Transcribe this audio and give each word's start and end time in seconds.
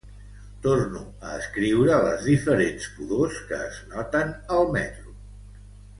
Torno 0.61 1.01
a 1.27 1.33
escriure 1.41 1.99
les 2.07 2.25
diferents 2.29 2.89
pudors 2.95 3.37
que 3.51 3.61
es 3.67 3.79
noten 3.93 4.37
al 4.57 4.69
metro. 4.79 5.15